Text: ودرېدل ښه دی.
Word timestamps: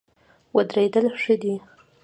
ودرېدل 0.55 1.05
ښه 1.21 1.35
دی. 1.41 1.55